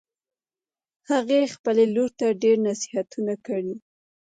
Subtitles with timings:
[1.09, 3.75] هغې خپلې لور ته ډېر نصیحتونه کړي